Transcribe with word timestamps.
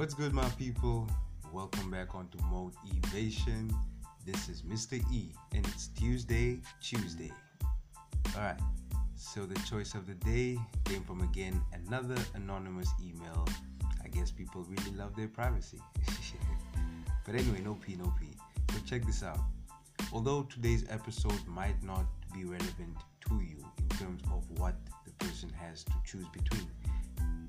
What's 0.00 0.14
good, 0.14 0.32
my 0.32 0.48
people? 0.58 1.06
Welcome 1.52 1.90
back 1.90 2.14
onto 2.14 2.38
Mode 2.44 2.72
Evasion. 2.86 3.70
This 4.24 4.48
is 4.48 4.62
Mr. 4.62 4.94
E, 5.12 5.34
and 5.54 5.66
it's 5.66 5.88
Tuesday, 5.88 6.58
Tuesday. 6.80 7.30
Alright, 8.34 8.58
so 9.14 9.44
the 9.44 9.60
choice 9.68 9.92
of 9.92 10.06
the 10.06 10.14
day 10.14 10.58
came 10.86 11.02
from 11.02 11.20
again 11.20 11.60
another 11.74 12.16
anonymous 12.32 12.88
email. 13.04 13.46
I 14.02 14.08
guess 14.08 14.30
people 14.30 14.64
really 14.70 14.90
love 14.96 15.14
their 15.16 15.28
privacy. 15.28 15.82
but 17.26 17.34
anyway, 17.34 17.60
no 17.62 17.74
P, 17.74 17.94
no 17.96 18.10
P. 18.18 18.28
So 18.72 18.78
check 18.86 19.04
this 19.04 19.22
out. 19.22 19.40
Although 20.14 20.44
today's 20.44 20.86
episode 20.88 21.46
might 21.46 21.82
not 21.84 22.06
be 22.32 22.44
relevant 22.44 22.96
to 23.28 23.34
you 23.34 23.62
in 23.76 23.88
terms 23.98 24.22
of 24.32 24.50
what 24.58 24.76
the 25.04 25.12
person 25.22 25.50
has 25.50 25.84
to 25.84 25.92
choose 26.06 26.26
between, 26.32 26.70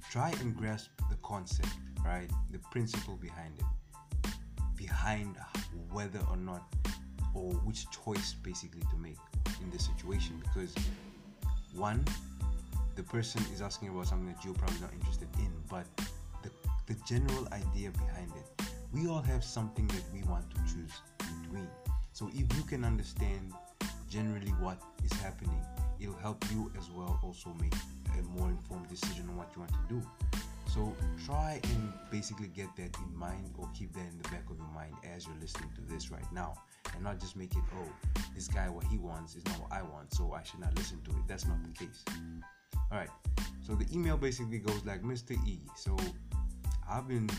try 0.10 0.32
and 0.42 0.56
grasp 0.56 0.90
the 1.10 1.18
concept 1.24 1.70
right? 2.06 2.30
The 2.52 2.60
principle 2.72 3.16
behind 3.16 3.54
it, 3.60 4.32
behind 4.76 5.38
whether 5.92 6.20
or 6.30 6.38
not, 6.38 6.64
or 7.34 7.52
which 7.66 7.86
choice 7.92 8.34
basically 8.34 8.82
to 8.92 8.98
make 8.98 9.18
in 9.62 9.70
this 9.70 9.86
situation. 9.86 10.42
Because 10.42 10.74
one, 11.76 12.04
the 12.96 13.04
person 13.04 13.44
is 13.54 13.62
asking 13.62 13.90
about 13.90 14.08
something 14.08 14.34
that 14.34 14.44
you're 14.44 14.54
probably 14.54 14.80
not 14.82 14.94
interested 14.94 15.28
in, 15.38 15.52
but 15.70 15.86
the, 16.44 16.50
the 16.88 17.00
general 17.06 17.48
idea 17.52 17.92
behind 17.92 18.32
it, 18.36 18.66
we 18.94 19.08
all 19.08 19.22
have 19.22 19.44
something 19.44 19.88
that 19.88 20.04
we 20.14 20.24
want 20.24 20.50
to 20.52 20.58
choose 20.74 20.92
between. 21.18 21.68
So 22.14 22.30
if 22.34 22.56
you 22.58 22.64
can 22.64 22.84
understand 22.84 23.54
generally 24.10 24.52
what 24.60 24.82
is 25.06 25.14
happening, 25.22 25.64
it'll 26.00 26.16
help 26.16 26.44
you 26.52 26.72
as 26.78 26.90
well 26.90 27.20
also 27.24 27.56
make 27.62 27.74
a 28.20 28.40
more 28.40 28.50
informed 28.50 28.88
decision 28.90 29.28
on 29.30 29.38
what 29.38 29.50
you 29.56 29.62
want 29.62 29.72
to 29.72 29.96
do. 29.96 30.02
So 30.74 30.96
try 31.26 31.60
and 31.64 31.94
basically 32.10 32.48
get 32.48 32.74
that 32.78 32.96
in 32.98 33.18
mind 33.18 33.54
or 33.58 33.68
keep 33.78 33.92
that 33.94 34.08
in 34.10 34.18
the 34.22 34.30
back 34.30 34.50
of 34.50 34.58
your 34.58 34.72
mind 34.74 34.94
as 35.14 35.26
you're 35.26 35.36
listening 35.42 35.70
to 35.76 35.82
this 35.94 36.12
right 36.12 36.32
now. 36.32 36.54
And 36.96 37.04
not 37.04 37.20
just 37.20 37.36
make 37.36 37.52
it, 37.52 37.64
oh, 37.76 38.22
this 38.34 38.48
guy, 38.48 38.70
what 38.70 38.86
he 38.86 38.98
wants 38.98 39.36
is 39.36 39.46
not 39.46 39.60
what 39.60 39.72
I 39.72 39.82
want, 39.82 40.14
so 40.14 40.32
I 40.34 40.44
should 40.44 40.62
not 40.62 40.74
listen 40.78 41.02
to 41.04 41.12
it. 41.12 41.28
That's 41.28 41.46
not 41.46 41.58
the 41.64 41.86
case. 41.86 42.06
Alright, 42.90 43.10
so 43.62 43.76
the 43.76 43.86
email 43.94 44.16
basically 44.16 44.60
goes 44.60 44.86
like 44.86 45.04
Mr. 45.04 45.32
E. 45.46 45.60
So 45.76 45.98
I've 46.90 47.08
been 47.08 47.30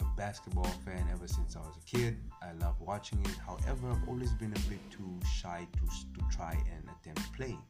a 0.00 0.04
basketball 0.16 0.70
fan 0.84 1.06
ever 1.12 1.26
since 1.26 1.56
I 1.56 1.60
was 1.60 1.76
a 1.76 1.96
kid. 1.96 2.16
I 2.42 2.52
love 2.62 2.74
watching 2.80 3.20
it. 3.24 3.36
However, 3.46 3.90
I've 3.90 4.08
always 4.08 4.32
been 4.32 4.52
a 4.52 4.70
bit 4.70 4.80
too 4.90 5.18
shy 5.34 5.66
to, 5.72 5.80
to 6.20 6.36
try 6.36 6.52
and 6.74 6.88
attempt 7.00 7.32
playing. 7.34 7.62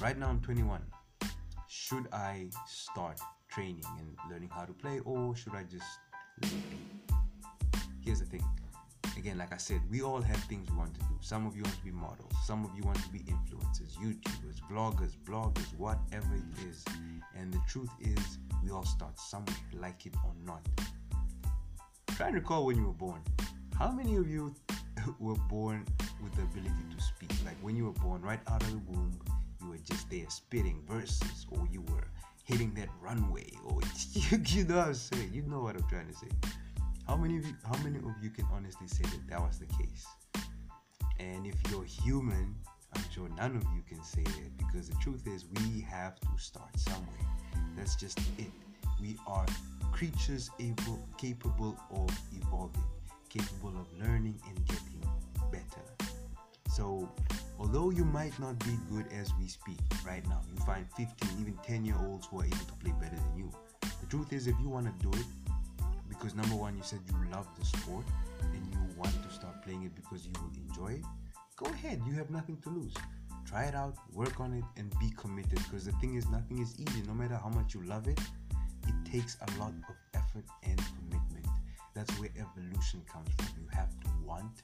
Right 0.00 0.18
now, 0.18 0.28
I'm 0.28 0.40
21. 0.40 0.82
Should 1.72 2.08
I 2.12 2.48
start 2.66 3.20
training 3.48 3.84
and 4.00 4.16
learning 4.28 4.50
how 4.52 4.64
to 4.64 4.72
play, 4.72 4.98
or 5.04 5.36
should 5.36 5.54
I 5.54 5.62
just 5.62 5.86
let 6.42 6.50
it 6.50 6.68
be? 6.68 7.14
Here's 8.00 8.18
the 8.18 8.26
thing. 8.26 8.42
Again, 9.16 9.38
like 9.38 9.52
I 9.52 9.56
said, 9.56 9.80
we 9.88 10.02
all 10.02 10.20
have 10.20 10.38
things 10.48 10.68
we 10.68 10.76
want 10.76 10.94
to 10.94 11.00
do. 11.02 11.16
Some 11.20 11.46
of 11.46 11.54
you 11.56 11.62
want 11.62 11.76
to 11.76 11.84
be 11.84 11.92
models, 11.92 12.32
some 12.44 12.64
of 12.64 12.72
you 12.76 12.82
want 12.82 13.00
to 13.04 13.08
be 13.10 13.20
influencers, 13.20 13.94
YouTubers, 13.98 14.58
vloggers, 14.68 15.12
bloggers, 15.24 15.78
whatever 15.78 16.34
it 16.34 16.68
is. 16.68 16.84
And 17.38 17.54
the 17.54 17.60
truth 17.68 17.90
is, 18.00 18.38
we 18.64 18.72
all 18.72 18.84
start 18.84 19.16
somewhere, 19.20 19.54
like 19.74 20.06
it 20.06 20.14
or 20.24 20.32
not. 20.44 20.66
Try 22.16 22.26
and 22.26 22.34
recall 22.34 22.66
when 22.66 22.78
you 22.78 22.86
were 22.86 22.92
born. 22.92 23.20
How 23.78 23.92
many 23.92 24.16
of 24.16 24.28
you 24.28 24.52
were 25.20 25.38
born 25.48 25.86
with 26.20 26.34
the 26.34 26.42
ability 26.42 26.96
to 26.96 27.00
speak? 27.00 27.30
Like 27.46 27.58
when 27.62 27.76
you 27.76 27.84
were 27.84 27.92
born, 27.92 28.22
right 28.22 28.40
out 28.48 28.60
of 28.60 28.72
the 28.72 28.78
womb, 28.90 29.16
were 29.70 29.78
just 29.78 30.10
there 30.10 30.28
spitting 30.28 30.82
verses, 30.88 31.46
or 31.50 31.66
you 31.70 31.82
were 31.82 32.08
hitting 32.44 32.74
that 32.74 32.88
runway 33.00 33.48
or 33.64 33.80
you, 34.12 34.42
you 34.46 34.64
know 34.64 34.78
what 34.78 34.88
I'm 34.88 34.94
saying? 34.94 35.30
You 35.32 35.42
know 35.42 35.60
what 35.60 35.76
I'm 35.76 35.88
trying 35.88 36.08
to 36.08 36.14
say. 36.14 36.28
How 37.06 37.16
many 37.16 37.38
of 37.38 37.46
you 37.46 37.54
how 37.64 37.80
many 37.82 37.98
of 37.98 38.04
you 38.22 38.30
can 38.30 38.46
honestly 38.52 38.88
say 38.88 39.04
that 39.04 39.28
that 39.28 39.40
was 39.40 39.58
the 39.58 39.66
case? 39.66 40.06
And 41.18 41.46
if 41.46 41.54
you're 41.70 41.84
human 41.84 42.56
I'm 42.94 43.04
sure 43.12 43.28
none 43.36 43.56
of 43.56 43.62
you 43.74 43.82
can 43.88 44.02
say 44.02 44.24
that 44.24 44.58
because 44.58 44.88
the 44.88 44.96
truth 44.96 45.26
is 45.28 45.44
we 45.44 45.80
have 45.82 46.18
to 46.20 46.28
start 46.38 46.76
somewhere. 46.76 47.26
That's 47.76 47.94
just 47.94 48.18
it. 48.36 48.50
We 49.00 49.16
are 49.28 49.46
creatures 49.92 50.50
able 50.58 51.08
capable 51.16 51.78
of 51.92 52.10
evolving 52.32 52.82
capable 53.28 53.74
of 53.78 53.86
learning 54.00 54.34
and 54.48 54.66
getting 54.66 55.08
so 56.70 57.08
although 57.58 57.90
you 57.90 58.04
might 58.04 58.38
not 58.38 58.58
be 58.60 58.78
good 58.90 59.06
as 59.12 59.32
we 59.38 59.48
speak 59.48 59.78
right 60.06 60.26
now, 60.28 60.40
you 60.48 60.56
find 60.64 60.86
15, 60.96 61.30
even 61.40 61.58
10 61.64 61.84
year 61.84 61.96
olds 62.06 62.26
who 62.26 62.40
are 62.40 62.44
able 62.44 62.56
to 62.56 62.74
play 62.74 62.92
better 63.00 63.16
than 63.16 63.36
you. 63.36 63.52
The 64.00 64.06
truth 64.08 64.32
is, 64.32 64.46
if 64.46 64.54
you 64.60 64.68
want 64.68 64.86
to 64.86 65.06
do 65.06 65.10
it, 65.18 65.26
because 66.08 66.34
number 66.34 66.54
one, 66.54 66.76
you 66.76 66.82
said 66.82 67.00
you 67.08 67.30
love 67.32 67.46
the 67.58 67.64
sport 67.64 68.04
and 68.40 68.66
you 68.72 68.78
want 68.96 69.12
to 69.22 69.34
start 69.34 69.62
playing 69.62 69.82
it 69.84 69.94
because 69.94 70.26
you 70.26 70.32
will 70.40 70.52
enjoy 70.68 70.98
it, 70.98 71.04
go 71.56 71.66
ahead. 71.66 72.00
You 72.06 72.14
have 72.14 72.30
nothing 72.30 72.56
to 72.62 72.70
lose. 72.70 72.94
Try 73.46 73.64
it 73.64 73.74
out, 73.74 73.96
work 74.12 74.38
on 74.38 74.52
it, 74.52 74.64
and 74.76 74.92
be 75.00 75.10
committed. 75.16 75.58
Because 75.64 75.84
the 75.86 75.92
thing 75.92 76.14
is, 76.14 76.28
nothing 76.28 76.58
is 76.58 76.78
easy. 76.78 77.02
No 77.06 77.14
matter 77.14 77.36
how 77.36 77.48
much 77.48 77.74
you 77.74 77.82
love 77.82 78.06
it, 78.06 78.20
it 78.86 78.94
takes 79.10 79.36
a 79.40 79.58
lot 79.58 79.72
of 79.88 79.94
effort 80.14 80.44
and 80.62 80.80
commitment. 80.98 81.46
That's 81.94 82.12
where 82.20 82.30
evolution 82.38 83.02
comes 83.10 83.28
from. 83.34 83.48
You 83.60 83.68
have 83.72 83.90
to 84.00 84.08
want 84.24 84.62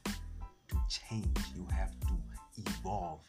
to 0.69 0.77
change, 0.89 1.39
you 1.55 1.67
have 1.75 1.93
to 2.01 2.15
evolve. 2.59 3.21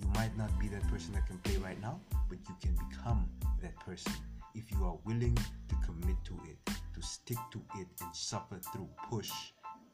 You 0.00 0.08
might 0.14 0.36
not 0.36 0.50
be 0.58 0.68
that 0.68 0.82
person 0.88 1.12
that 1.14 1.26
can 1.26 1.38
play 1.38 1.56
right 1.56 1.80
now, 1.80 2.00
but 2.28 2.38
you 2.48 2.54
can 2.60 2.76
become 2.88 3.28
that 3.62 3.78
person 3.80 4.12
if 4.54 4.70
you 4.70 4.84
are 4.84 4.96
willing 5.04 5.36
to 5.68 5.74
commit 5.84 6.16
to 6.24 6.40
it, 6.48 6.74
to 6.94 7.02
stick 7.02 7.38
to 7.52 7.60
it 7.76 7.88
and 8.00 8.14
suffer 8.14 8.58
through, 8.72 8.88
push, 9.10 9.30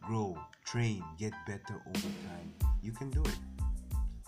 grow, 0.02 0.36
train, 0.64 1.02
get 1.18 1.32
better 1.46 1.82
over 1.86 2.00
time. 2.00 2.54
You 2.82 2.92
can 2.92 3.10
do 3.10 3.22
it. 3.22 3.38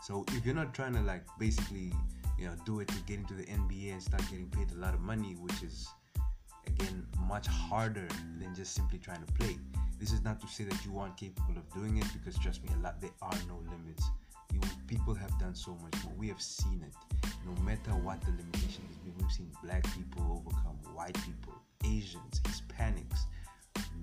So 0.03 0.25
if 0.28 0.45
you're 0.45 0.55
not 0.55 0.75
trying 0.75 0.95
to 0.95 1.01
like 1.01 1.25
basically, 1.39 1.93
you 2.39 2.47
know, 2.47 2.55
do 2.65 2.81
it 2.81 2.89
to 2.89 2.99
get 3.06 3.19
into 3.19 3.34
the 3.34 3.45
NBA 3.45 3.93
and 3.93 4.03
start 4.03 4.22
getting 4.31 4.49
paid 4.49 4.71
a 4.72 4.81
lot 4.81 4.95
of 4.95 5.01
money, 5.01 5.34
which 5.39 5.62
is 5.62 5.89
again 6.67 7.06
much 7.21 7.47
harder 7.47 8.09
than 8.39 8.55
just 8.55 8.75
simply 8.75 8.99
trying 8.99 9.25
to 9.25 9.33
play. 9.34 9.56
This 10.03 10.11
is 10.11 10.25
not 10.25 10.41
to 10.41 10.49
say 10.49 10.65
that 10.65 10.85
you 10.85 10.99
aren't 10.99 11.17
capable 11.17 11.57
of 11.57 11.73
doing 11.73 11.97
it 11.97 12.07
because 12.13 12.37
trust 12.37 12.65
me, 12.65 12.71
a 12.75 12.83
lot 12.83 13.01
there 13.01 13.15
are 13.23 13.39
no 13.47 13.63
limits 13.71 14.11
you 14.53 14.61
people 14.87 15.15
have 15.15 15.37
done 15.39 15.55
so 15.55 15.77
much 15.83 16.05
more. 16.05 16.13
We 16.19 16.29
have 16.29 16.41
seen 16.41 16.85
it. 16.87 17.29
No 17.47 17.61
matter 17.63 17.93
what 18.03 18.21
the 18.21 18.31
limitation 18.31 18.83
is, 18.91 18.99
we've 19.05 19.33
seen 19.33 19.51
black 19.63 19.85
people 19.95 20.43
overcome 20.45 20.77
white 20.95 21.17
people, 21.25 21.55
Asians, 21.85 22.41
Hispanics, 22.41 23.21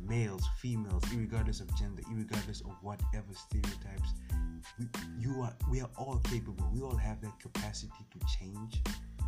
males, 0.07 0.43
females, 0.59 1.03
regardless 1.13 1.59
of 1.59 1.73
gender, 1.77 2.01
regardless 2.11 2.61
of 2.61 2.71
whatever 2.81 3.33
stereotypes. 3.33 4.13
We, 4.79 4.87
you 5.19 5.41
are, 5.41 5.53
we 5.69 5.81
are 5.81 5.89
all 5.97 6.19
capable. 6.23 6.67
We 6.73 6.81
all 6.81 6.97
have 6.97 7.21
that 7.21 7.39
capacity 7.39 8.05
to 8.11 8.19
change, 8.39 8.81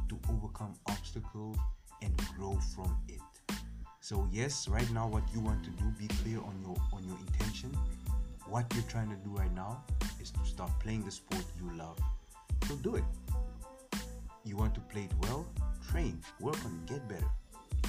to 0.09 0.19
overcome 0.29 0.73
obstacles, 0.87 1.57
and 2.01 2.15
grow 2.35 2.57
from 2.75 2.97
it. 3.07 3.21
So 4.03 4.27
yes, 4.31 4.67
right 4.67 4.91
now, 4.91 5.07
what 5.07 5.21
you 5.31 5.39
want 5.39 5.63
to 5.63 5.69
do, 5.69 5.85
be 5.99 6.07
clear 6.23 6.39
on 6.39 6.59
your 6.59 6.75
on 6.91 7.05
your 7.05 7.17
intention. 7.27 7.69
What 8.49 8.65
you're 8.73 8.89
trying 8.89 9.09
to 9.11 9.15
do 9.17 9.29
right 9.29 9.53
now 9.53 9.83
is 10.19 10.31
to 10.31 10.43
start 10.43 10.71
playing 10.79 11.05
the 11.05 11.11
sport 11.11 11.45
you 11.55 11.71
love. 11.77 11.99
So 12.67 12.75
do 12.77 12.95
it. 12.95 13.03
You 14.43 14.57
want 14.57 14.73
to 14.73 14.81
play 14.81 15.03
it 15.03 15.11
well? 15.21 15.45
Train, 15.87 16.19
work 16.39 16.57
on 16.65 16.81
it, 16.81 16.93
get 16.93 17.07
better. 17.07 17.29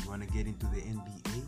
You 0.02 0.10
want 0.10 0.22
to 0.22 0.28
get 0.28 0.46
into 0.46 0.66
the 0.66 0.82
NBA? 0.82 1.46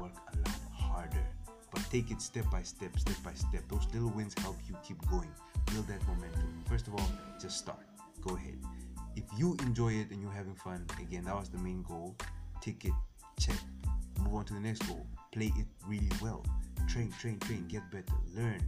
Work 0.00 0.16
a 0.34 0.36
lot 0.36 0.60
harder. 0.72 1.24
But 1.70 1.88
take 1.88 2.10
it 2.10 2.20
step 2.20 2.50
by 2.50 2.62
step, 2.62 2.98
step 2.98 3.16
by 3.24 3.34
step. 3.34 3.62
Those 3.70 3.86
little 3.94 4.10
wins 4.10 4.34
help 4.38 4.56
you 4.68 4.76
keep 4.86 4.98
going. 5.08 5.30
Build 5.72 5.86
that 5.86 6.04
momentum. 6.08 6.64
First 6.68 6.88
of 6.88 6.94
all, 6.94 7.08
just 7.40 7.56
start. 7.56 7.86
Go 8.20 8.34
ahead. 8.34 8.58
If 9.14 9.24
you 9.38 9.56
enjoy 9.62 9.92
it 9.92 10.10
and 10.10 10.20
you're 10.20 10.32
having 10.32 10.56
fun, 10.56 10.84
again, 11.00 11.24
that 11.26 11.36
was 11.36 11.50
the 11.50 11.58
main 11.58 11.84
goal. 11.84 12.16
Take 12.60 12.84
it, 12.84 12.92
check. 13.38 13.56
Move 14.32 14.40
on 14.40 14.44
to 14.46 14.54
the 14.54 14.60
next 14.60 14.88
goal. 14.88 15.06
Play 15.30 15.52
it 15.58 15.66
really 15.86 16.08
well. 16.22 16.42
Train, 16.88 17.12
train, 17.20 17.38
train. 17.38 17.66
Get 17.68 17.82
better. 17.90 18.14
Learn 18.34 18.62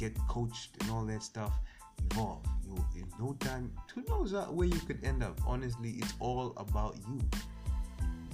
get 0.00 0.16
coached 0.28 0.70
and 0.80 0.90
all 0.90 1.04
that 1.04 1.22
stuff, 1.22 1.52
evolve. 2.10 2.42
You 2.64 2.82
in 2.96 3.06
no 3.18 3.34
time, 3.40 3.70
who 3.94 4.02
knows 4.08 4.32
where 4.32 4.66
you 4.66 4.80
could 4.80 5.04
end 5.04 5.22
up. 5.22 5.38
Honestly, 5.46 5.96
it's 5.98 6.14
all 6.20 6.54
about 6.56 6.96
you. 7.06 7.20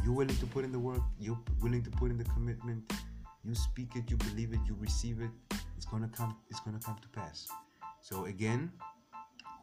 You're 0.05 0.14
willing 0.14 0.37
to 0.37 0.46
put 0.46 0.64
in 0.64 0.70
the 0.70 0.78
work. 0.78 1.02
You're 1.19 1.38
willing 1.61 1.82
to 1.82 1.90
put 1.90 2.12
in 2.12 2.19
the 2.19 2.25
commitment. 2.25 2.93
You 3.44 3.55
speak 3.56 3.96
it. 3.96 4.08
You 4.08 4.17
believe 4.17 4.52
it. 4.52 4.61
You 4.67 4.76
receive 4.78 5.20
it. 5.20 5.31
It's 5.76 5.87
gonna 5.87 6.08
come. 6.08 6.37
It's 6.50 6.61
gonna 6.61 6.78
come 6.78 6.96
to 7.02 7.08
pass. 7.08 7.49
So 8.00 8.26
again, 8.26 8.70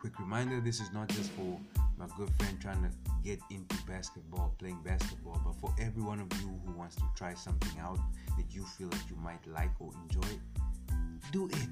quick 0.01 0.19
reminder: 0.19 0.59
this 0.59 0.81
is 0.81 0.91
not 0.91 1.07
just 1.07 1.31
for 1.31 1.57
my 2.03 2.15
good 2.17 2.29
friend 2.35 2.59
trying 2.59 2.83
to 2.83 2.89
get 3.23 3.39
into 3.49 3.75
basketball, 3.87 4.53
playing 4.59 4.79
basketball, 4.83 5.39
but 5.45 5.55
for 5.55 5.73
every 5.79 6.03
one 6.03 6.19
of 6.19 6.27
you 6.41 6.59
who 6.65 6.73
wants 6.73 6.95
to 6.97 7.03
try 7.15 7.33
something 7.33 7.79
out 7.79 7.99
that 8.37 8.53
you 8.53 8.65
feel 8.65 8.89
like 8.89 9.09
you 9.09 9.15
might 9.23 9.45
like 9.47 9.71
or 9.79 9.91
enjoy, 10.03 10.27
do 11.31 11.47
it. 11.47 11.69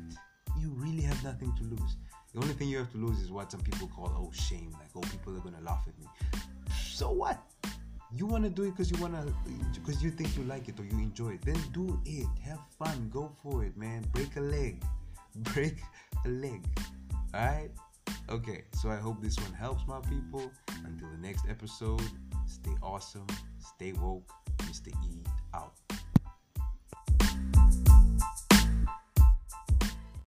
You 0.60 0.70
really 0.76 1.02
have 1.02 1.22
nothing 1.24 1.54
to 1.58 1.64
lose. 1.64 1.98
The 2.34 2.42
only 2.42 2.54
thing 2.54 2.70
you 2.70 2.78
have 2.78 2.92
to 2.92 2.98
lose 2.98 3.20
is 3.20 3.32
what 3.32 3.52
some 3.52 3.62
people 3.62 3.88
call 3.88 4.12
oh 4.16 4.32
shame, 4.32 4.72
like 4.80 4.90
oh 4.96 5.02
people 5.02 5.36
are 5.36 5.42
gonna 5.42 5.62
laugh 5.66 5.84
at 5.88 6.00
me. 6.00 6.08
So 6.82 7.12
what? 7.12 7.42
you 8.14 8.26
want 8.26 8.44
to 8.44 8.50
do 8.50 8.64
it 8.64 8.72
because 8.72 8.92
you 8.92 8.98
want 9.02 9.14
to 9.14 9.34
because 9.74 10.04
you 10.04 10.12
think 10.12 10.36
you 10.36 10.44
like 10.44 10.68
it 10.68 10.78
or 10.78 10.84
you 10.84 10.98
enjoy 10.98 11.30
it 11.30 11.42
then 11.44 11.58
do 11.72 11.98
it 12.06 12.28
have 12.44 12.60
fun 12.78 13.10
go 13.10 13.32
for 13.42 13.64
it 13.64 13.78
man 13.78 14.06
break 14.12 14.36
a 14.36 14.42
leg 14.42 14.84
break 15.54 15.78
a 16.26 16.28
leg 16.28 16.62
all 17.34 17.40
right 17.40 17.72
okay 18.32 18.64
so 18.82 18.90
i 18.90 18.96
hope 18.96 19.22
this 19.22 19.38
one 19.38 19.54
helps 19.54 19.86
my 19.88 20.00
people. 20.02 20.52
Until 20.86 21.10
the 21.10 21.18
next 21.18 21.46
episode 21.50 22.02
stay 22.46 22.72
awesome 22.82 23.28
stay 23.60 23.92
woke 23.94 24.32
mr 24.60 24.88
e 24.88 25.22
out 25.54 25.74